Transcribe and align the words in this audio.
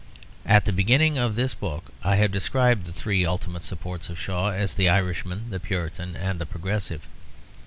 At 0.47 0.65
the 0.65 0.73
beginning 0.73 1.19
of 1.19 1.35
this 1.35 1.53
book 1.53 1.91
I 2.03 2.15
have 2.15 2.31
described 2.31 2.85
the 2.87 2.91
three 2.91 3.23
ultimate 3.23 3.61
supports 3.63 4.09
of 4.09 4.17
Shaw 4.19 4.49
as 4.49 4.73
the 4.73 4.89
Irishman, 4.89 5.51
the 5.51 5.59
Puritan, 5.59 6.15
and 6.15 6.39
the 6.39 6.47
Progressive. 6.47 7.03